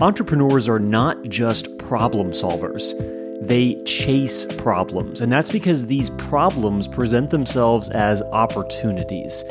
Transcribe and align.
Entrepreneurs 0.00 0.68
are 0.68 0.78
not 0.78 1.20
just 1.24 1.76
problem 1.76 2.30
solvers. 2.30 2.94
They 3.44 3.74
chase 3.82 4.44
problems, 4.44 5.20
and 5.20 5.32
that's 5.32 5.50
because 5.50 5.86
these 5.86 6.10
problems 6.10 6.86
present 6.86 7.30
themselves 7.30 7.90
as 7.90 8.22
opportunities. 8.30 9.42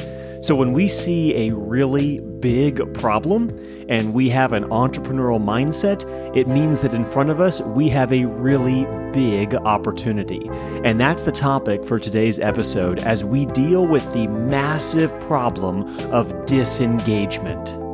So 0.41 0.55
when 0.55 0.71
we 0.71 0.87
see 0.87 1.49
a 1.49 1.53
really 1.53 2.21
big 2.39 2.93
problem 2.93 3.49
and 3.89 4.13
we 4.13 4.29
have 4.29 4.53
an 4.53 4.63
entrepreneurial 4.69 5.43
mindset, 5.43 6.05
it 6.33 6.47
means 6.47 6.79
that 6.79 6.93
in 6.93 7.03
front 7.03 7.29
of 7.29 7.41
us 7.41 7.59
we 7.59 7.89
have 7.89 8.13
a 8.13 8.23
really 8.23 8.85
big 9.11 9.53
opportunity. 9.53 10.47
And 10.85 10.97
that's 10.97 11.23
the 11.23 11.31
topic 11.33 11.83
for 11.83 11.99
today's 11.99 12.39
episode 12.39 12.99
as 12.99 13.21
we 13.21 13.47
deal 13.47 13.85
with 13.85 14.13
the 14.13 14.27
massive 14.27 15.11
problem 15.19 15.83
of 16.13 16.45
disengagement. 16.45 17.86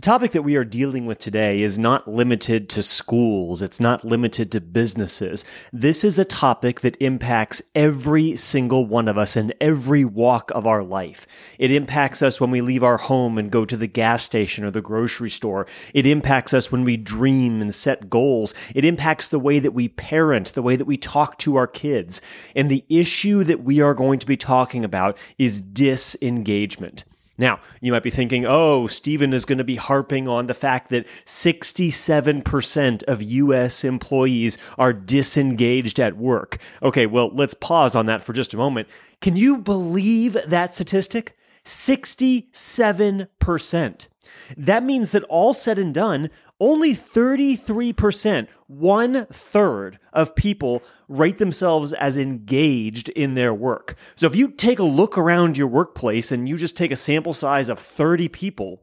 The 0.00 0.06
topic 0.06 0.30
that 0.30 0.44
we 0.44 0.56
are 0.56 0.64
dealing 0.64 1.04
with 1.04 1.18
today 1.18 1.60
is 1.60 1.78
not 1.78 2.08
limited 2.08 2.70
to 2.70 2.82
schools. 2.82 3.60
It's 3.60 3.80
not 3.80 4.02
limited 4.02 4.50
to 4.52 4.60
businesses. 4.62 5.44
This 5.74 6.04
is 6.04 6.18
a 6.18 6.24
topic 6.24 6.80
that 6.80 6.96
impacts 7.00 7.60
every 7.74 8.34
single 8.34 8.86
one 8.86 9.08
of 9.08 9.18
us 9.18 9.36
in 9.36 9.52
every 9.60 10.06
walk 10.06 10.50
of 10.52 10.66
our 10.66 10.82
life. 10.82 11.26
It 11.58 11.70
impacts 11.70 12.22
us 12.22 12.40
when 12.40 12.50
we 12.50 12.62
leave 12.62 12.82
our 12.82 12.96
home 12.96 13.36
and 13.36 13.50
go 13.50 13.66
to 13.66 13.76
the 13.76 13.86
gas 13.86 14.22
station 14.22 14.64
or 14.64 14.70
the 14.70 14.80
grocery 14.80 15.28
store. 15.28 15.66
It 15.92 16.06
impacts 16.06 16.54
us 16.54 16.72
when 16.72 16.84
we 16.84 16.96
dream 16.96 17.60
and 17.60 17.74
set 17.74 18.08
goals. 18.08 18.54
It 18.74 18.86
impacts 18.86 19.28
the 19.28 19.38
way 19.38 19.58
that 19.58 19.74
we 19.74 19.88
parent, 19.88 20.54
the 20.54 20.62
way 20.62 20.76
that 20.76 20.86
we 20.86 20.96
talk 20.96 21.36
to 21.40 21.56
our 21.56 21.66
kids. 21.66 22.22
And 22.56 22.70
the 22.70 22.86
issue 22.88 23.44
that 23.44 23.64
we 23.64 23.82
are 23.82 23.92
going 23.92 24.18
to 24.20 24.26
be 24.26 24.38
talking 24.38 24.82
about 24.82 25.18
is 25.36 25.60
disengagement. 25.60 27.04
Now, 27.40 27.58
you 27.80 27.90
might 27.90 28.02
be 28.02 28.10
thinking, 28.10 28.44
oh, 28.46 28.86
Stephen 28.86 29.32
is 29.32 29.46
going 29.46 29.56
to 29.56 29.64
be 29.64 29.76
harping 29.76 30.28
on 30.28 30.46
the 30.46 30.52
fact 30.52 30.90
that 30.90 31.06
67% 31.24 33.02
of 33.04 33.22
US 33.22 33.82
employees 33.82 34.58
are 34.76 34.92
disengaged 34.92 35.98
at 35.98 36.18
work. 36.18 36.58
Okay, 36.82 37.06
well, 37.06 37.30
let's 37.32 37.54
pause 37.54 37.94
on 37.94 38.04
that 38.06 38.22
for 38.22 38.34
just 38.34 38.52
a 38.52 38.58
moment. 38.58 38.88
Can 39.22 39.36
you 39.36 39.56
believe 39.56 40.36
that 40.46 40.74
statistic? 40.74 41.34
67%. 41.64 44.08
That 44.56 44.84
means 44.84 45.12
that 45.12 45.24
all 45.24 45.52
said 45.52 45.78
and 45.78 45.94
done, 45.94 46.30
only 46.58 46.94
33%, 46.94 48.48
one 48.66 49.26
third 49.26 49.98
of 50.12 50.34
people 50.34 50.82
rate 51.08 51.38
themselves 51.38 51.92
as 51.92 52.16
engaged 52.16 53.08
in 53.10 53.34
their 53.34 53.54
work. 53.54 53.96
So 54.16 54.26
if 54.26 54.36
you 54.36 54.50
take 54.50 54.78
a 54.78 54.84
look 54.84 55.16
around 55.16 55.56
your 55.56 55.68
workplace 55.68 56.30
and 56.30 56.48
you 56.48 56.56
just 56.56 56.76
take 56.76 56.92
a 56.92 56.96
sample 56.96 57.34
size 57.34 57.68
of 57.68 57.78
30 57.78 58.28
people, 58.28 58.82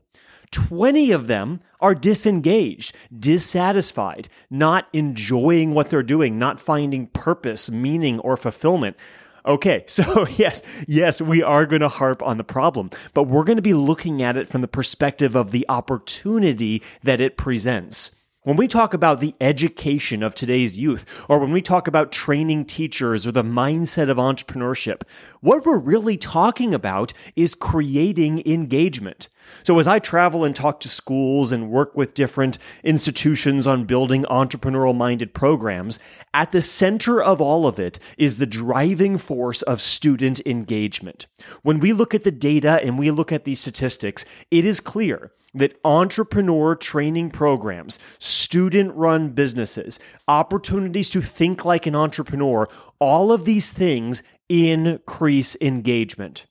20 0.52 1.12
of 1.12 1.28
them 1.28 1.60
are 1.80 1.94
disengaged, 1.94 2.96
dissatisfied, 3.18 4.30
not 4.50 4.88
enjoying 4.94 5.74
what 5.74 5.90
they're 5.90 6.04
doing, 6.04 6.40
not 6.40 6.60
finding 6.60 7.08
purpose, 7.08 7.70
meaning, 7.70 8.20
or 8.20 8.38
fulfillment. 8.38 8.96
Okay, 9.48 9.86
so 9.88 10.28
yes, 10.28 10.62
yes, 10.88 11.22
we 11.22 11.42
are 11.42 11.66
going 11.66 11.82
to 11.82 11.88
harp 11.88 12.22
on 12.22 12.38
the 12.38 12.44
problem, 12.44 12.92
but 13.14 13.24
we're 13.24 13.46
going 13.46 13.58
to 13.58 13.62
be 13.62 13.74
looking 13.74 14.22
at 14.22 14.38
it 14.38 14.48
from 14.48 14.62
the 14.62 14.68
perspective 14.68 15.36
of 15.36 15.52
the 15.52 15.66
opportunity 15.70 16.84
that 17.04 17.22
it 17.22 17.38
presents. 17.38 18.14
When 18.44 18.56
we 18.56 18.70
talk 18.70 18.94
about 18.94 19.20
the 19.20 19.36
education 19.42 20.24
of 20.24 20.34
today's 20.34 20.80
youth, 20.80 21.06
or 21.28 21.38
when 21.38 21.52
we 21.52 21.62
talk 21.62 21.86
about 21.86 22.14
training 22.14 22.64
teachers 22.66 23.28
or 23.28 23.32
the 23.34 23.44
mindset 23.44 24.10
of 24.10 24.16
entrepreneurship, 24.16 25.02
what 25.42 25.66
we're 25.66 25.78
really 25.78 26.16
talking 26.16 26.74
about 26.74 27.12
is 27.36 27.56
creating 27.56 28.44
engagement. 28.46 29.28
So, 29.64 29.80
as 29.80 29.88
I 29.88 30.00
travel 30.00 30.44
and 30.44 30.56
talk 30.56 30.80
to 30.82 30.90
schools 30.90 31.52
and 31.52 31.70
work 31.70 31.96
with 31.96 32.14
different 32.14 32.58
institutions 32.84 33.68
on 33.68 33.86
building 33.86 34.24
entrepreneurial 34.26 34.96
minded 34.96 35.34
programs, 35.34 36.00
at 36.34 36.52
the 36.52 36.62
center 36.62 37.22
of 37.22 37.42
all 37.42 37.68
of 37.68 37.80
it 37.80 38.00
is 38.18 38.38
the 38.38 38.46
driving 38.46 39.18
force 39.18 39.62
of 39.62 39.82
student 39.82 40.42
engagement. 40.46 41.28
When 41.64 41.80
we 41.80 41.94
look 41.94 42.14
at 42.14 42.24
the 42.24 42.32
data 42.32 42.80
and 42.84 42.98
we 42.98 43.12
look 43.12 43.32
at 43.32 43.44
these 43.44 43.60
statistics, 43.60 44.26
it 44.52 44.66
is 44.66 44.80
clear 44.80 45.32
that 45.54 45.80
entrepreneur 45.84 46.76
training 46.76 47.32
programs, 47.32 48.00
student 48.20 48.94
run 48.96 49.30
businesses, 49.30 50.00
opportunities 50.28 51.10
to 51.10 51.22
think 51.22 51.66
like 51.66 51.86
an 51.86 51.96
entrepreneur, 51.96 52.68
all 53.00 53.32
of 53.32 53.46
these 53.46 53.72
things 53.72 54.24
increase 54.50 55.58
engagement. 55.62 56.46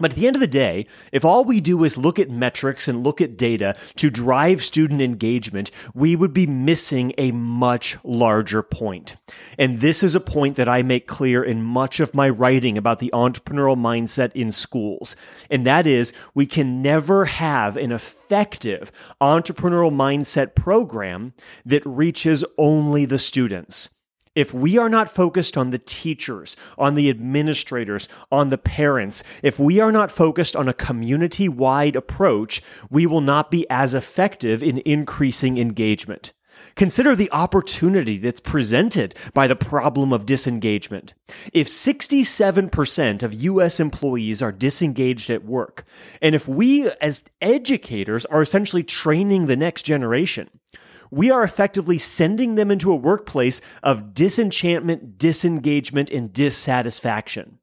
But 0.00 0.12
at 0.12 0.16
the 0.16 0.26
end 0.26 0.36
of 0.36 0.40
the 0.40 0.46
day, 0.46 0.86
if 1.12 1.24
all 1.24 1.44
we 1.44 1.60
do 1.60 1.84
is 1.84 1.98
look 1.98 2.18
at 2.18 2.30
metrics 2.30 2.88
and 2.88 3.04
look 3.04 3.20
at 3.20 3.36
data 3.36 3.76
to 3.96 4.10
drive 4.10 4.64
student 4.64 5.02
engagement, 5.02 5.70
we 5.94 6.16
would 6.16 6.32
be 6.32 6.46
missing 6.46 7.12
a 7.18 7.32
much 7.32 7.98
larger 8.02 8.62
point. 8.62 9.16
And 9.58 9.80
this 9.80 10.02
is 10.02 10.14
a 10.14 10.20
point 10.20 10.56
that 10.56 10.68
I 10.68 10.82
make 10.82 11.06
clear 11.06 11.44
in 11.44 11.62
much 11.62 12.00
of 12.00 12.14
my 12.14 12.28
writing 12.28 12.78
about 12.78 12.98
the 12.98 13.10
entrepreneurial 13.12 13.78
mindset 13.78 14.32
in 14.32 14.50
schools. 14.52 15.16
And 15.50 15.66
that 15.66 15.86
is, 15.86 16.12
we 16.34 16.46
can 16.46 16.80
never 16.80 17.26
have 17.26 17.76
an 17.76 17.92
effective 17.92 18.90
entrepreneurial 19.20 19.92
mindset 19.92 20.54
program 20.54 21.34
that 21.66 21.84
reaches 21.84 22.44
only 22.56 23.04
the 23.04 23.18
students. 23.18 23.90
If 24.36 24.54
we 24.54 24.78
are 24.78 24.88
not 24.88 25.10
focused 25.10 25.58
on 25.58 25.70
the 25.70 25.78
teachers, 25.78 26.56
on 26.78 26.94
the 26.94 27.10
administrators, 27.10 28.08
on 28.30 28.50
the 28.50 28.58
parents, 28.58 29.24
if 29.42 29.58
we 29.58 29.80
are 29.80 29.90
not 29.90 30.12
focused 30.12 30.54
on 30.54 30.68
a 30.68 30.72
community 30.72 31.48
wide 31.48 31.96
approach, 31.96 32.62
we 32.88 33.06
will 33.06 33.20
not 33.20 33.50
be 33.50 33.68
as 33.68 33.92
effective 33.92 34.62
in 34.62 34.78
increasing 34.84 35.58
engagement. 35.58 36.32
Consider 36.76 37.16
the 37.16 37.30
opportunity 37.32 38.18
that's 38.18 38.38
presented 38.38 39.16
by 39.34 39.48
the 39.48 39.56
problem 39.56 40.12
of 40.12 40.26
disengagement. 40.26 41.14
If 41.52 41.66
67% 41.66 43.22
of 43.24 43.34
US 43.34 43.80
employees 43.80 44.42
are 44.42 44.52
disengaged 44.52 45.30
at 45.30 45.44
work, 45.44 45.84
and 46.22 46.36
if 46.36 46.46
we 46.46 46.88
as 47.00 47.24
educators 47.40 48.26
are 48.26 48.42
essentially 48.42 48.84
training 48.84 49.46
the 49.46 49.56
next 49.56 49.82
generation, 49.82 50.50
we 51.10 51.30
are 51.30 51.42
effectively 51.42 51.98
sending 51.98 52.54
them 52.54 52.70
into 52.70 52.92
a 52.92 52.96
workplace 52.96 53.60
of 53.82 54.14
disenchantment, 54.14 55.18
disengagement, 55.18 56.10
and 56.10 56.32
dissatisfaction. 56.32 57.58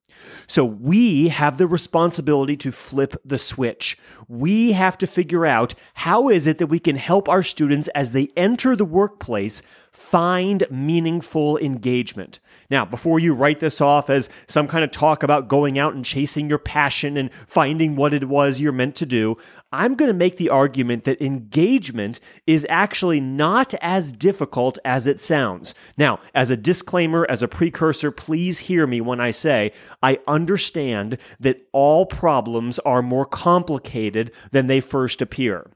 So 0.47 0.65
we 0.65 1.29
have 1.29 1.57
the 1.57 1.67
responsibility 1.67 2.57
to 2.57 2.71
flip 2.71 3.15
the 3.23 3.37
switch. 3.37 3.97
We 4.27 4.71
have 4.71 4.97
to 4.99 5.07
figure 5.07 5.45
out 5.45 5.75
how 5.93 6.29
is 6.29 6.47
it 6.47 6.57
that 6.57 6.67
we 6.67 6.79
can 6.79 6.95
help 6.95 7.29
our 7.29 7.43
students 7.43 7.87
as 7.89 8.11
they 8.11 8.29
enter 8.35 8.75
the 8.75 8.85
workplace 8.85 9.61
find 9.91 10.65
meaningful 10.69 11.57
engagement. 11.57 12.39
Now, 12.69 12.83
before 12.85 13.19
you 13.19 13.33
write 13.33 13.59
this 13.59 13.79
off 13.79 14.09
as 14.09 14.29
some 14.47 14.67
kind 14.67 14.83
of 14.83 14.91
talk 14.91 15.23
about 15.23 15.47
going 15.47 15.79
out 15.79 15.93
and 15.93 16.03
chasing 16.03 16.49
your 16.49 16.57
passion 16.57 17.15
and 17.15 17.33
finding 17.33 17.95
what 17.95 18.13
it 18.13 18.27
was 18.27 18.59
you're 18.59 18.71
meant 18.71 18.95
to 18.97 19.05
do, 19.05 19.37
I'm 19.71 19.95
going 19.95 20.07
to 20.09 20.13
make 20.13 20.37
the 20.37 20.49
argument 20.49 21.03
that 21.05 21.21
engagement 21.21 22.19
is 22.45 22.65
actually 22.69 23.19
not 23.19 23.73
as 23.81 24.11
difficult 24.11 24.77
as 24.83 25.07
it 25.07 25.19
sounds. 25.19 25.73
Now, 25.97 26.19
as 26.33 26.51
a 26.51 26.57
disclaimer, 26.57 27.25
as 27.29 27.41
a 27.41 27.47
precursor, 27.47 28.11
please 28.11 28.59
hear 28.59 28.85
me 28.85 29.01
when 29.01 29.19
I 29.19 29.31
say 29.31 29.71
I 30.03 30.19
understand 30.27 31.17
that 31.39 31.67
all 31.71 32.05
problems 32.05 32.79
are 32.79 33.01
more 33.01 33.25
complicated 33.25 34.31
than 34.51 34.67
they 34.67 34.81
first 34.81 35.21
appear. 35.21 35.71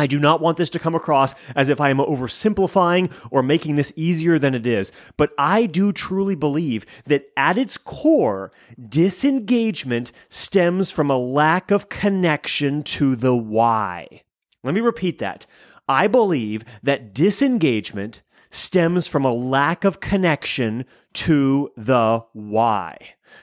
I 0.00 0.06
do 0.06 0.18
not 0.18 0.40
want 0.40 0.56
this 0.56 0.70
to 0.70 0.78
come 0.78 0.94
across 0.94 1.34
as 1.54 1.68
if 1.68 1.78
I 1.78 1.90
am 1.90 1.98
oversimplifying 1.98 3.12
or 3.30 3.42
making 3.42 3.76
this 3.76 3.92
easier 3.96 4.38
than 4.38 4.54
it 4.54 4.66
is, 4.66 4.92
but 5.18 5.32
I 5.36 5.66
do 5.66 5.92
truly 5.92 6.34
believe 6.34 6.86
that 7.04 7.26
at 7.36 7.58
its 7.58 7.76
core, 7.76 8.50
disengagement 8.88 10.10
stems 10.30 10.90
from 10.90 11.10
a 11.10 11.18
lack 11.18 11.70
of 11.70 11.90
connection 11.90 12.82
to 12.84 13.14
the 13.14 13.36
why. 13.36 14.22
Let 14.64 14.74
me 14.74 14.80
repeat 14.80 15.18
that. 15.18 15.44
I 15.86 16.06
believe 16.06 16.64
that 16.82 17.12
disengagement 17.12 18.22
stems 18.48 19.06
from 19.06 19.26
a 19.26 19.34
lack 19.34 19.84
of 19.84 20.00
connection 20.00 20.86
to 21.12 21.70
the 21.76 22.24
why. 22.32 22.96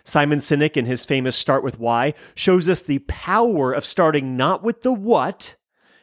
Simon 0.04 0.40
Sinek, 0.40 0.76
in 0.76 0.86
his 0.86 1.06
famous 1.06 1.36
Start 1.36 1.64
with 1.64 1.80
Why, 1.80 2.16
shows 2.34 2.68
us 2.68 2.82
the 2.82 3.00
power 3.00 3.72
of 3.72 3.86
starting 3.86 4.36
not 4.36 4.64
with 4.64 4.82
the 4.82 4.92
what, 4.92 5.56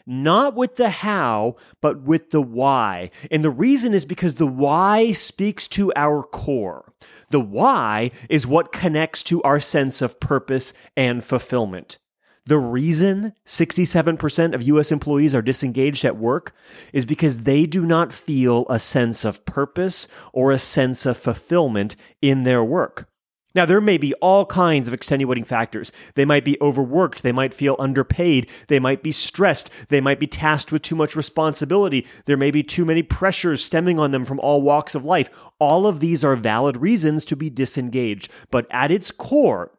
not 0.07 0.55
with 0.55 0.77
the 0.77 0.91
how, 0.91 1.57
but 1.81 2.03
with 2.03 2.31
the 2.31 2.43
why. 2.43 3.11
And 3.31 3.45
the 3.45 3.51
reason 3.51 3.95
is 3.95 4.05
because 4.05 4.37
the 4.37 4.47
why 4.47 5.13
speaks 5.13 5.67
to 5.69 5.93
our 5.97 6.23
core. 6.23 6.93
The 7.31 7.41
why 7.41 8.11
is 8.29 8.47
what 8.47 8.73
connects 8.73 9.23
to 9.25 9.43
our 9.43 9.61
sense 9.61 10.03
of 10.03 10.21
purpose 10.21 10.75
and 10.97 11.25
fulfillment. 11.25 11.99
The 12.47 12.59
reason 12.59 13.33
67% 13.47 14.55
of 14.55 14.63
US 14.63 14.93
employees 14.93 15.35
are 15.35 15.41
disengaged 15.41 16.05
at 16.05 16.19
work 16.19 16.55
is 16.93 17.07
because 17.07 17.41
they 17.41 17.65
do 17.65 17.87
not 17.87 18.13
feel 18.13 18.67
a 18.69 18.79
sense 18.79 19.25
of 19.25 19.47
purpose 19.47 20.07
or 20.33 20.53
a 20.53 20.59
sense 20.59 21.07
of 21.07 21.17
fulfillment 21.17 21.97
in 22.21 22.43
their 22.43 22.63
work. 22.63 23.09
Now, 23.55 23.65
there 23.65 23.81
may 23.81 23.99
be 23.99 24.15
all 24.15 24.47
kinds 24.47 24.89
of 24.89 24.95
extenuating 24.95 25.45
factors. 25.45 25.93
They 26.15 26.25
might 26.25 26.45
be 26.45 26.61
overworked. 26.61 27.23
They 27.23 27.33
might 27.33 27.55
feel 27.55 27.77
underpaid. 27.79 28.51
They 28.69 28.81
might 28.81 29.03
be 29.03 29.13
stressed. 29.13 29.71
They 29.89 30.01
might 30.01 30.19
be 30.19 30.27
tasked 30.27 30.73
with 30.73 30.83
too 30.83 30.97
much 30.97 31.15
responsibility. 31.15 32.07
There 32.27 32.37
may 32.37 32.51
be 32.51 32.63
too 32.63 32.85
many 32.85 33.03
pressures 33.03 33.65
stemming 33.65 33.99
on 33.99 34.11
them 34.11 34.25
from 34.25 34.41
all 34.41 34.63
walks 34.63 34.95
of 34.95 35.05
life. 35.05 35.31
All 35.61 35.87
of 35.87 36.01
these 36.01 36.25
are 36.25 36.37
valid 36.37 36.79
reasons 36.79 37.25
to 37.27 37.37
be 37.37 37.49
disengaged. 37.49 38.31
But 38.51 38.67
at 38.71 38.91
its 38.91 39.11
core, 39.11 39.71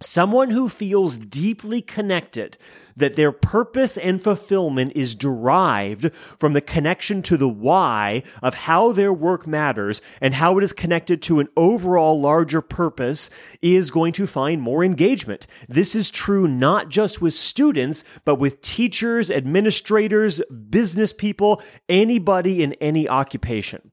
Someone 0.00 0.50
who 0.50 0.68
feels 0.68 1.18
deeply 1.18 1.82
connected, 1.82 2.56
that 2.96 3.16
their 3.16 3.32
purpose 3.32 3.96
and 3.96 4.22
fulfillment 4.22 4.92
is 4.94 5.16
derived 5.16 6.12
from 6.14 6.52
the 6.52 6.60
connection 6.60 7.20
to 7.22 7.36
the 7.36 7.48
why 7.48 8.22
of 8.40 8.54
how 8.54 8.92
their 8.92 9.12
work 9.12 9.44
matters 9.48 10.00
and 10.20 10.34
how 10.34 10.56
it 10.56 10.62
is 10.62 10.72
connected 10.72 11.20
to 11.22 11.40
an 11.40 11.48
overall 11.56 12.20
larger 12.20 12.60
purpose, 12.60 13.28
is 13.60 13.90
going 13.90 14.12
to 14.12 14.28
find 14.28 14.62
more 14.62 14.84
engagement. 14.84 15.48
This 15.68 15.96
is 15.96 16.10
true 16.10 16.46
not 16.46 16.90
just 16.90 17.20
with 17.20 17.34
students, 17.34 18.04
but 18.24 18.36
with 18.36 18.62
teachers, 18.62 19.32
administrators, 19.32 20.40
business 20.70 21.12
people, 21.12 21.60
anybody 21.88 22.62
in 22.62 22.74
any 22.74 23.08
occupation. 23.08 23.90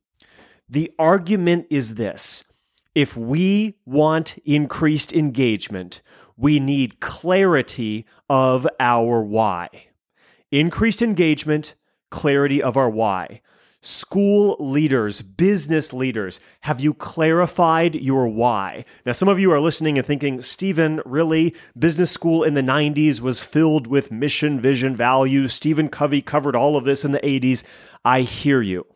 The 0.70 0.92
argument 1.00 1.66
is 1.72 1.96
this 1.96 2.44
if 2.96 3.18
we 3.18 3.76
want 3.86 4.38
increased 4.46 5.12
engagement, 5.14 6.02
we 6.38 6.60
need 6.60 7.02
clarity 7.02 8.06
of 8.30 8.66
our 8.80 9.22
why. 9.22 9.70
Increased 10.52 11.02
engagement, 11.02 11.76
clarity 12.10 12.64
of 12.64 12.78
our 12.78 12.90
why. 12.90 13.42
School 13.82 14.56
leaders, 14.60 15.22
business 15.22 15.94
leaders, 15.94 16.40
have 16.62 16.80
you 16.80 16.94
clarified 16.94 17.94
your 17.94 18.28
why? 18.28 18.84
Now, 19.06 19.12
some 19.12 19.28
of 19.28 19.40
you 19.40 19.52
are 19.52 19.60
listening 19.60 19.98
and 19.98 20.08
thinking, 20.08 20.42
Stephen, 20.42 21.02
really? 21.06 21.54
Business 21.78 22.10
school 22.10 22.44
in 22.44 22.56
the 22.56 22.62
90s 22.62 23.22
was 23.22 23.42
filled 23.42 23.86
with 23.86 24.12
mission, 24.12 24.60
vision, 24.60 24.96
values. 24.96 25.54
Stephen 25.54 25.90
Covey 25.90 26.22
covered 26.22 26.56
all 26.56 26.78
of 26.78 26.86
this 26.86 27.06
in 27.06 27.12
the 27.12 27.20
80s. 27.20 27.64
I 28.04 28.22
hear 28.22 28.62
you. 28.62 28.88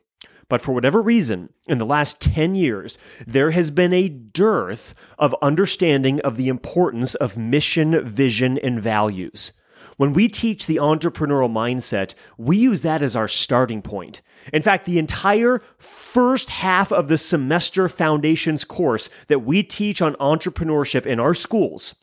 But 0.49 0.61
for 0.61 0.73
whatever 0.73 1.01
reason, 1.01 1.53
in 1.67 1.77
the 1.77 1.85
last 1.85 2.19
10 2.21 2.55
years, 2.55 2.97
there 3.25 3.51
has 3.51 3.71
been 3.71 3.93
a 3.93 4.09
dearth 4.09 4.95
of 5.17 5.35
understanding 5.41 6.19
of 6.21 6.35
the 6.35 6.49
importance 6.49 7.15
of 7.15 7.37
mission, 7.37 8.03
vision, 8.03 8.57
and 8.57 8.81
values. 8.81 9.53
When 9.97 10.13
we 10.13 10.27
teach 10.27 10.65
the 10.65 10.77
entrepreneurial 10.77 11.51
mindset, 11.51 12.15
we 12.37 12.57
use 12.57 12.81
that 12.81 13.01
as 13.01 13.15
our 13.15 13.27
starting 13.27 13.81
point. 13.81 14.21
In 14.53 14.61
fact, 14.61 14.85
the 14.85 14.97
entire 14.97 15.61
first 15.77 16.49
half 16.49 16.91
of 16.91 17.09
the 17.09 17.17
semester 17.17 17.87
foundations 17.89 18.63
course 18.63 19.09
that 19.27 19.39
we 19.39 19.61
teach 19.61 20.01
on 20.01 20.15
entrepreneurship 20.15 21.05
in 21.05 21.19
our 21.19 21.33
schools 21.33 21.95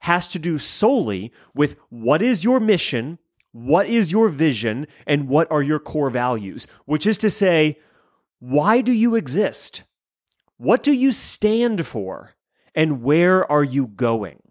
has 0.00 0.26
to 0.28 0.38
do 0.38 0.58
solely 0.58 1.30
with 1.54 1.76
what 1.90 2.22
is 2.22 2.42
your 2.42 2.58
mission, 2.58 3.18
what 3.52 3.86
is 3.86 4.10
your 4.10 4.30
vision, 4.30 4.86
and 5.06 5.28
what 5.28 5.48
are 5.50 5.62
your 5.62 5.78
core 5.78 6.10
values, 6.10 6.66
which 6.86 7.06
is 7.06 7.18
to 7.18 7.30
say, 7.30 7.78
why 8.42 8.80
do 8.80 8.90
you 8.90 9.14
exist? 9.14 9.84
What 10.56 10.82
do 10.82 10.92
you 10.92 11.12
stand 11.12 11.86
for? 11.86 12.32
And 12.74 13.00
where 13.00 13.48
are 13.50 13.62
you 13.62 13.86
going? 13.86 14.42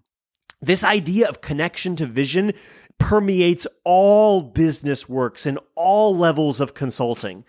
This 0.61 0.85
idea 0.85 1.27
of 1.27 1.41
connection 1.41 1.97
to 1.97 2.05
vision 2.05 2.53
permeates 2.99 3.67
all 3.83 4.43
business 4.43 5.09
works 5.09 5.45
and 5.45 5.59
all 5.75 6.15
levels 6.15 6.61
of 6.61 6.73
consulting. 6.73 7.43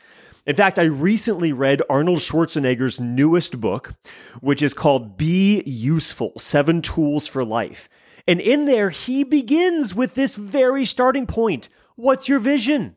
In 0.45 0.57
fact, 0.57 0.81
I 0.81 0.83
recently 0.83 1.53
read 1.53 1.81
Arnold 1.89 2.19
Schwarzenegger's 2.19 2.99
newest 2.99 3.61
book, 3.61 3.95
which 4.41 4.63
is 4.63 4.75
called 4.75 5.17
Be 5.17 5.63
Useful 5.65 6.33
Seven 6.39 6.83
Tools 6.83 7.29
for 7.29 7.45
Life. 7.45 7.89
And 8.27 8.41
in 8.41 8.65
there, 8.65 8.91
he 8.91 9.23
begins 9.23 9.95
with 9.95 10.17
this 10.17 10.35
very 10.35 10.85
starting 10.87 11.29
point 11.29 11.69
What's 11.95 12.29
your 12.29 12.41
vision? 12.41 12.97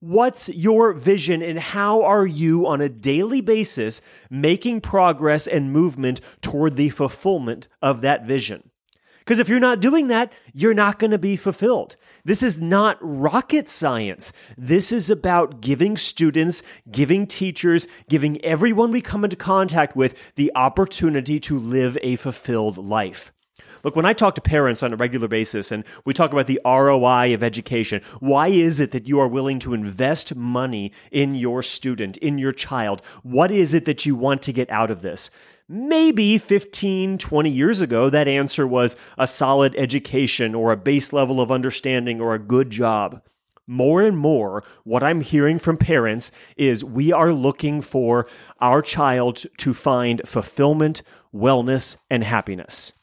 What's 0.00 0.48
your 0.48 0.92
vision 0.92 1.42
and 1.42 1.58
how 1.58 2.04
are 2.04 2.24
you 2.24 2.68
on 2.68 2.80
a 2.80 2.88
daily 2.88 3.40
basis 3.40 4.00
making 4.30 4.80
progress 4.80 5.48
and 5.48 5.72
movement 5.72 6.20
toward 6.40 6.76
the 6.76 6.90
fulfillment 6.90 7.66
of 7.82 8.00
that 8.02 8.24
vision? 8.24 8.70
Because 9.18 9.40
if 9.40 9.48
you're 9.48 9.58
not 9.58 9.80
doing 9.80 10.06
that, 10.06 10.32
you're 10.54 10.72
not 10.72 11.00
going 11.00 11.10
to 11.10 11.18
be 11.18 11.34
fulfilled. 11.34 11.96
This 12.24 12.44
is 12.44 12.60
not 12.60 12.96
rocket 13.00 13.68
science. 13.68 14.32
This 14.56 14.92
is 14.92 15.10
about 15.10 15.60
giving 15.60 15.96
students, 15.96 16.62
giving 16.92 17.26
teachers, 17.26 17.88
giving 18.08 18.42
everyone 18.44 18.92
we 18.92 19.00
come 19.00 19.24
into 19.24 19.36
contact 19.36 19.96
with 19.96 20.32
the 20.36 20.52
opportunity 20.54 21.40
to 21.40 21.58
live 21.58 21.98
a 22.02 22.14
fulfilled 22.14 22.78
life. 22.78 23.32
Look, 23.84 23.96
when 23.96 24.06
I 24.06 24.12
talk 24.12 24.34
to 24.34 24.40
parents 24.40 24.82
on 24.82 24.92
a 24.92 24.96
regular 24.96 25.28
basis 25.28 25.72
and 25.72 25.84
we 26.04 26.14
talk 26.14 26.32
about 26.32 26.46
the 26.46 26.60
ROI 26.64 27.34
of 27.34 27.42
education, 27.42 28.02
why 28.20 28.48
is 28.48 28.80
it 28.80 28.90
that 28.92 29.08
you 29.08 29.20
are 29.20 29.28
willing 29.28 29.58
to 29.60 29.74
invest 29.74 30.34
money 30.34 30.92
in 31.10 31.34
your 31.34 31.62
student, 31.62 32.16
in 32.18 32.38
your 32.38 32.52
child? 32.52 33.02
What 33.22 33.50
is 33.50 33.74
it 33.74 33.84
that 33.84 34.06
you 34.06 34.14
want 34.14 34.42
to 34.42 34.52
get 34.52 34.70
out 34.70 34.90
of 34.90 35.02
this? 35.02 35.30
Maybe 35.70 36.38
15, 36.38 37.18
20 37.18 37.50
years 37.50 37.82
ago, 37.82 38.08
that 38.08 38.26
answer 38.26 38.66
was 38.66 38.96
a 39.18 39.26
solid 39.26 39.74
education 39.76 40.54
or 40.54 40.72
a 40.72 40.78
base 40.78 41.12
level 41.12 41.42
of 41.42 41.52
understanding 41.52 42.22
or 42.22 42.34
a 42.34 42.38
good 42.38 42.70
job. 42.70 43.22
More 43.66 44.00
and 44.00 44.16
more, 44.16 44.64
what 44.84 45.02
I'm 45.02 45.20
hearing 45.20 45.58
from 45.58 45.76
parents 45.76 46.32
is 46.56 46.82
we 46.82 47.12
are 47.12 47.34
looking 47.34 47.82
for 47.82 48.26
our 48.62 48.80
child 48.80 49.44
to 49.58 49.74
find 49.74 50.22
fulfillment, 50.24 51.02
wellness, 51.34 51.98
and 52.08 52.24
happiness. 52.24 52.94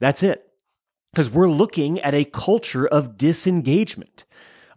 That's 0.00 0.22
it. 0.22 0.46
Because 1.12 1.30
we're 1.30 1.48
looking 1.48 1.98
at 2.00 2.14
a 2.14 2.24
culture 2.24 2.86
of 2.86 3.16
disengagement. 3.16 4.24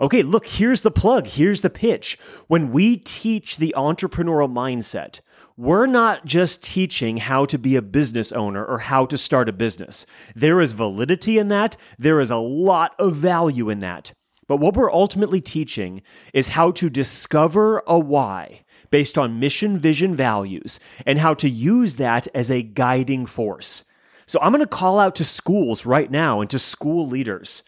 Okay, 0.01 0.24
look, 0.24 0.48
here's 0.48 0.81
the 0.81 0.92
plug, 0.92 1.27
here's 1.27 1.60
the 1.60 1.69
pitch. 1.69 2.18
When 2.48 2.71
we 2.71 2.95
teach 2.95 3.57
the 3.57 3.74
entrepreneurial 3.75 4.50
mindset, 4.50 5.19
we're 5.57 5.88
not 5.88 6.24
just 6.24 6.63
teaching 6.63 7.18
how 7.18 7.45
to 7.45 7.57
be 7.57 7.75
a 7.75 7.81
business 7.81 8.31
owner 8.31 8.63
or 8.63 8.80
how 8.80 9.06
to 9.07 9.18
start 9.18 9.50
a 9.50 9.54
business. 9.54 10.06
There 10.33 10.62
is 10.62 10.71
validity 10.71 11.38
in 11.38 11.50
that, 11.50 11.75
there 11.98 12.21
is 12.21 12.31
a 12.31 12.38
lot 12.38 12.95
of 12.98 13.16
value 13.16 13.69
in 13.69 13.80
that. 13.80 14.13
But 14.48 14.57
what 14.57 14.75
we're 14.75 14.92
ultimately 14.92 15.42
teaching 15.42 16.01
is 16.33 16.50
how 16.50 16.71
to 16.71 16.89
discover 16.89 17.83
a 17.86 18.00
why 18.00 18.62
based 18.89 19.18
on 19.18 19.39
mission, 19.39 19.77
vision, 19.77 20.16
values, 20.16 20.80
and 21.06 21.19
how 21.19 21.33
to 21.36 21.50
use 21.50 21.95
that 21.95 22.27
as 22.33 22.50
a 22.50 22.63
guiding 22.63 23.25
force. 23.25 23.83
So 24.29 24.37
I'm 24.43 24.51
going 24.51 24.63
to 24.63 24.67
call 24.67 24.99
out 24.99 25.15
to 25.15 25.23
schools 25.23 25.87
right 25.87 26.11
now 26.11 26.39
and 26.39 26.47
to 26.51 26.59
school 26.59 27.07
leaders. 27.07 27.63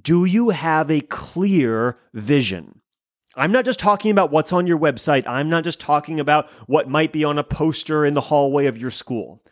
Do 0.00 0.24
you 0.24 0.48
have 0.48 0.90
a 0.90 1.02
clear 1.02 1.98
vision? 2.14 2.80
I'm 3.34 3.52
not 3.52 3.66
just 3.66 3.78
talking 3.78 4.10
about 4.10 4.30
what's 4.30 4.50
on 4.50 4.66
your 4.66 4.78
website. 4.78 5.26
I'm 5.26 5.50
not 5.50 5.62
just 5.62 5.78
talking 5.78 6.18
about 6.18 6.48
what 6.66 6.88
might 6.88 7.12
be 7.12 7.22
on 7.22 7.38
a 7.38 7.44
poster 7.44 8.06
in 8.06 8.14
the 8.14 8.22
hallway 8.22 8.64
of 8.64 8.78
your 8.78 8.88
school. 8.88 9.42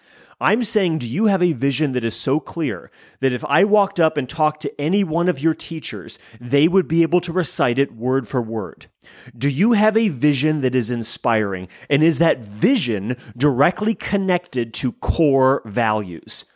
I'm 0.41 0.65
saying, 0.65 0.99
do 0.99 1.07
you 1.07 1.27
have 1.27 1.43
a 1.43 1.53
vision 1.53 1.93
that 1.93 2.03
is 2.03 2.19
so 2.19 2.41
clear 2.41 2.91
that 3.21 3.35
if 3.35 3.45
I 3.45 3.65
walked 3.65 4.01
up 4.01 4.17
and 4.17 4.27
talked 4.27 4.63
to 4.63 4.81
any 4.81 5.05
one 5.05 5.29
of 5.29 5.41
your 5.41 5.55
teachers, 5.55 6.19
they 6.41 6.67
would 6.67 6.89
be 6.89 7.03
able 7.03 7.21
to 7.21 7.33
recite 7.33 7.79
it 7.79 7.95
word 7.95 8.27
for 8.27 8.41
word? 8.41 8.87
Do 9.37 9.51
you 9.51 9.73
have 9.73 9.99
a 9.99 10.09
vision 10.09 10.63
that 10.63 10.75
is 10.75 10.89
inspiring? 10.89 11.69
And 11.91 12.03
is 12.03 12.21
that 12.21 12.43
vision 12.43 13.19
directly 13.37 13.95
connected 13.95 14.73
to 14.75 14.93
core 14.93 15.61
values? 15.67 16.47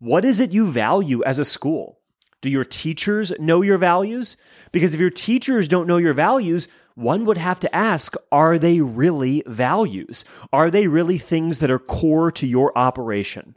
What 0.00 0.24
is 0.24 0.38
it 0.38 0.52
you 0.52 0.70
value 0.70 1.24
as 1.24 1.40
a 1.40 1.44
school? 1.44 1.98
Do 2.40 2.48
your 2.48 2.64
teachers 2.64 3.32
know 3.40 3.62
your 3.62 3.78
values? 3.78 4.36
Because 4.70 4.94
if 4.94 5.00
your 5.00 5.10
teachers 5.10 5.66
don't 5.66 5.88
know 5.88 5.96
your 5.96 6.14
values, 6.14 6.68
one 6.94 7.24
would 7.24 7.38
have 7.38 7.58
to 7.60 7.74
ask 7.74 8.14
are 8.30 8.60
they 8.60 8.80
really 8.80 9.42
values? 9.46 10.24
Are 10.52 10.70
they 10.70 10.86
really 10.86 11.18
things 11.18 11.58
that 11.58 11.70
are 11.70 11.80
core 11.80 12.30
to 12.30 12.46
your 12.46 12.76
operation? 12.78 13.56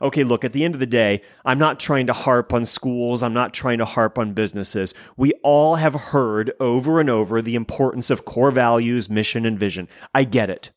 Okay, 0.00 0.22
look, 0.22 0.44
at 0.44 0.52
the 0.52 0.64
end 0.64 0.74
of 0.74 0.80
the 0.80 0.86
day, 0.86 1.22
I'm 1.44 1.58
not 1.58 1.80
trying 1.80 2.06
to 2.06 2.12
harp 2.12 2.52
on 2.52 2.64
schools. 2.64 3.22
I'm 3.22 3.34
not 3.34 3.52
trying 3.52 3.78
to 3.78 3.84
harp 3.84 4.16
on 4.16 4.32
businesses. 4.32 4.94
We 5.16 5.32
all 5.42 5.74
have 5.74 5.94
heard 5.94 6.52
over 6.60 7.00
and 7.00 7.10
over 7.10 7.42
the 7.42 7.56
importance 7.56 8.10
of 8.10 8.24
core 8.24 8.52
values, 8.52 9.10
mission, 9.10 9.44
and 9.44 9.58
vision. 9.58 9.88
I 10.14 10.22
get 10.22 10.50
it. 10.50 10.70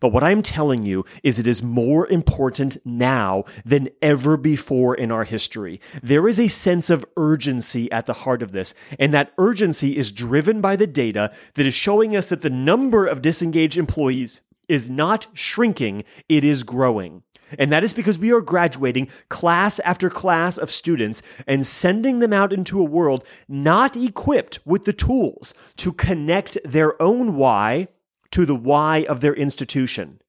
But 0.00 0.12
what 0.12 0.24
I'm 0.24 0.42
telling 0.42 0.84
you 0.84 1.04
is 1.22 1.38
it 1.38 1.46
is 1.46 1.62
more 1.62 2.06
important 2.08 2.78
now 2.84 3.44
than 3.64 3.88
ever 4.00 4.36
before 4.36 4.94
in 4.94 5.10
our 5.10 5.24
history. 5.24 5.80
There 6.02 6.28
is 6.28 6.38
a 6.38 6.48
sense 6.48 6.90
of 6.90 7.04
urgency 7.16 7.90
at 7.90 8.06
the 8.06 8.12
heart 8.12 8.42
of 8.42 8.52
this, 8.52 8.74
and 8.98 9.12
that 9.12 9.32
urgency 9.38 9.96
is 9.96 10.12
driven 10.12 10.60
by 10.60 10.76
the 10.76 10.86
data 10.86 11.32
that 11.54 11.66
is 11.66 11.74
showing 11.74 12.16
us 12.16 12.28
that 12.28 12.42
the 12.42 12.50
number 12.50 13.06
of 13.06 13.22
disengaged 13.22 13.76
employees 13.76 14.40
is 14.68 14.90
not 14.90 15.26
shrinking, 15.32 16.04
it 16.28 16.44
is 16.44 16.62
growing. 16.62 17.22
And 17.58 17.72
that 17.72 17.84
is 17.84 17.94
because 17.94 18.18
we 18.18 18.32
are 18.32 18.42
graduating 18.42 19.08
class 19.30 19.78
after 19.80 20.10
class 20.10 20.58
of 20.58 20.70
students 20.70 21.22
and 21.46 21.66
sending 21.66 22.18
them 22.18 22.32
out 22.32 22.52
into 22.52 22.80
a 22.80 22.84
world 22.84 23.24
not 23.48 23.96
equipped 23.96 24.58
with 24.66 24.84
the 24.84 24.92
tools 24.92 25.54
to 25.76 25.92
connect 25.92 26.58
their 26.64 27.00
own 27.00 27.36
why 27.36 27.88
to 28.32 28.44
the 28.44 28.54
why 28.54 29.04
of 29.08 29.20
their 29.20 29.34
institution. 29.34 30.20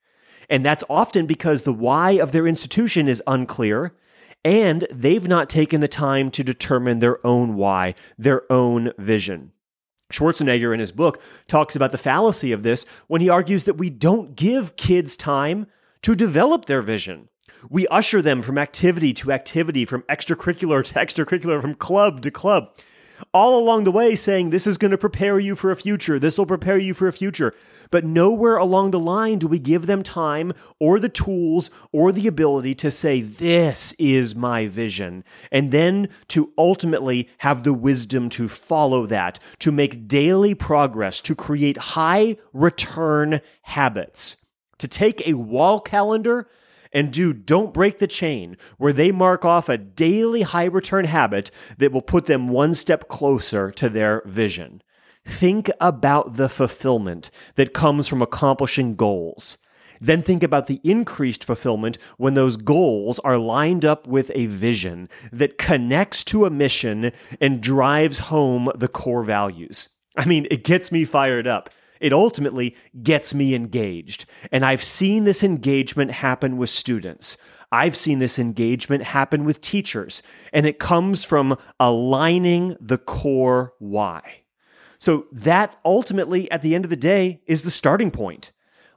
And 0.50 0.66
that's 0.66 0.84
often 0.90 1.26
because 1.26 1.64
the 1.64 1.74
why 1.74 2.12
of 2.12 2.32
their 2.32 2.48
institution 2.48 3.08
is 3.08 3.24
unclear 3.28 3.94
and 4.44 4.88
they've 4.92 5.28
not 5.28 5.50
taken 5.50 5.82
the 5.82 5.88
time 5.88 6.32
to 6.32 6.44
determine 6.44 7.00
their 7.00 7.26
own 7.26 7.56
why, 7.56 7.94
their 8.18 8.52
own 8.52 8.94
vision. 8.98 9.52
Schwarzenegger 10.12 10.74
in 10.74 10.80
his 10.80 10.92
book 10.92 11.22
talks 11.48 11.76
about 11.76 11.92
the 11.92 11.98
fallacy 11.98 12.52
of 12.52 12.64
this 12.64 12.86
when 13.08 13.22
he 13.22 13.30
argues 13.30 13.66
that 13.66 13.78
we 13.78 13.90
don't 13.90 14.36
give 14.36 14.76
kids 14.76 15.16
time 15.16 15.68
to 16.02 16.16
develop 16.16 16.66
their 16.66 16.82
vision. 16.82 17.30
We 17.70 17.88
usher 17.88 18.22
them 18.22 18.42
from 18.42 18.58
activity 18.58 19.14
to 19.16 19.32
activity, 19.32 19.86
from 19.86 20.04
extracurricular 20.04 20.84
to 20.86 20.94
extracurricular, 20.96 21.62
from 21.62 21.76
club 21.76 22.22
to 22.22 22.32
club 22.32 22.74
all 23.34 23.60
along 23.60 23.84
the 23.84 23.92
way 23.92 24.16
saying 24.16 24.50
this 24.50 24.66
is 24.66 24.78
going 24.78 24.92
to 24.92 24.98
prepare 24.98 25.40
you 25.40 25.56
for 25.56 25.72
a 25.72 25.76
future, 25.76 26.18
this 26.18 26.38
will 26.38 26.46
prepare 26.46 26.78
you 26.78 26.94
for 26.94 27.08
a 27.08 27.14
future. 27.14 27.54
But 27.92 28.06
nowhere 28.06 28.58
along 28.58 28.92
the 28.92 29.00
line 29.00 29.40
do 29.40 29.48
we 29.48 29.60
give 29.60 29.86
them 29.86 30.04
time 30.04 30.54
or 30.80 31.00
the 31.00 31.10
tools 31.10 31.70
or 31.92 32.12
the 32.12 32.28
ability 32.28 32.76
to 32.76 32.92
say, 32.92 33.22
This 33.22 33.94
is 33.94 34.36
my 34.36 34.68
vision. 34.68 35.24
And 35.52 35.72
then 35.72 36.10
to 36.30 36.52
ultimately 36.58 37.30
have 37.40 37.64
the 37.64 37.74
wisdom 37.74 38.30
to 38.30 38.48
follow 38.48 39.06
that, 39.08 39.40
to 39.60 39.72
make 39.72 40.08
daily 40.08 40.56
progress, 40.56 41.22
to 41.22 41.36
create 41.36 41.78
high 41.78 42.38
return 42.54 43.42
habits. 43.64 44.38
To 44.80 44.88
take 44.88 45.28
a 45.28 45.34
wall 45.34 45.80
calendar 45.80 46.48
and 46.92 47.12
do 47.12 47.34
Don't 47.34 47.74
Break 47.74 48.00
the 48.00 48.08
Chain, 48.08 48.58
where 48.78 48.94
they 48.94 49.12
mark 49.12 49.46
off 49.46 49.70
a 49.70 49.78
daily 49.78 50.42
high 50.42 50.66
return 50.66 51.06
habit 51.06 51.52
that 51.78 51.92
will 51.92 52.02
put 52.02 52.26
them 52.26 52.50
one 52.50 52.74
step 52.74 53.08
closer 53.08 53.72
to 53.72 53.90
their 53.90 54.22
vision. 54.26 54.82
Think 55.26 55.70
about 55.80 56.38
the 56.38 56.50
fulfillment 56.50 57.30
that 57.56 57.74
comes 57.74 58.08
from 58.08 58.22
accomplishing 58.22 58.96
goals. 58.96 59.58
Then 60.02 60.22
think 60.22 60.44
about 60.44 60.68
the 60.68 60.80
increased 60.84 61.44
fulfillment 61.44 61.98
when 62.18 62.34
those 62.34 62.58
goals 62.58 63.20
are 63.20 63.38
lined 63.38 63.84
up 63.84 64.08
with 64.08 64.32
a 64.34 64.46
vision 64.46 65.10
that 65.32 65.58
connects 65.58 66.24
to 66.26 66.46
a 66.46 66.50
mission 66.50 67.12
and 67.42 67.62
drives 67.62 68.20
home 68.20 68.72
the 68.76 68.88
core 68.88 69.24
values. 69.24 69.90
I 70.16 70.26
mean, 70.26 70.48
it 70.50 70.64
gets 70.64 70.92
me 70.92 71.06
fired 71.06 71.48
up 71.48 71.70
it 72.00 72.14
ultimately 72.14 72.76
gets 73.04 73.34
me 73.34 73.56
engaged. 73.56 74.26
And 74.52 74.66
I've 74.66 74.84
seen 74.84 75.24
this 75.24 75.44
engagement 75.44 76.12
happen 76.12 76.58
with 76.58 76.70
students. 76.70 77.38
I've 77.72 77.96
seen 77.96 78.20
this 78.20 78.40
engagement 78.40 79.04
happen 79.04 79.46
with 79.46 79.62
teachers, 79.62 80.24
and 80.52 80.66
it 80.66 80.80
comes 80.80 81.24
from 81.24 81.58
aligning 81.80 82.76
the 82.80 82.98
core 82.98 83.74
why. 83.80 84.42
So, 84.98 85.28
that 85.32 85.78
ultimately, 85.86 86.52
at 86.52 86.62
the 86.62 86.76
end 86.76 86.84
of 86.84 86.90
the 86.90 86.98
day, 86.98 87.42
is 87.46 87.64
the 87.64 87.72
starting 87.72 88.12
point. 88.12 88.52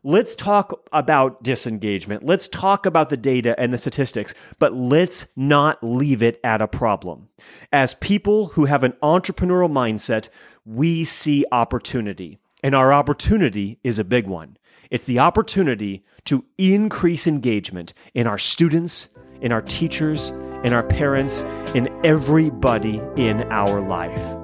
Let's 0.04 0.34
talk 0.34 0.88
about 0.92 1.44
disengagement. 1.44 2.24
Let's 2.26 2.48
talk 2.48 2.86
about 2.86 3.08
the 3.08 3.16
data 3.16 3.54
and 3.58 3.72
the 3.72 3.78
statistics, 3.78 4.34
but 4.58 4.74
let's 4.74 5.28
not 5.36 5.78
leave 5.80 6.24
it 6.24 6.40
at 6.42 6.60
a 6.60 6.66
problem. 6.66 7.28
As 7.72 7.94
people 7.94 8.48
who 8.48 8.64
have 8.64 8.82
an 8.82 8.94
entrepreneurial 9.00 9.70
mindset, 9.70 10.28
we 10.64 11.04
see 11.04 11.44
opportunity. 11.52 12.40
And 12.62 12.74
our 12.74 12.92
opportunity 12.92 13.78
is 13.82 13.98
a 13.98 14.04
big 14.04 14.26
one. 14.26 14.56
It's 14.90 15.04
the 15.04 15.18
opportunity 15.18 16.04
to 16.26 16.44
increase 16.58 17.26
engagement 17.26 17.94
in 18.14 18.26
our 18.26 18.38
students, 18.38 19.08
in 19.40 19.50
our 19.50 19.62
teachers, 19.62 20.30
in 20.62 20.72
our 20.72 20.82
parents, 20.82 21.42
in 21.74 21.88
everybody 22.04 23.00
in 23.16 23.42
our 23.50 23.80
life. 23.80 24.41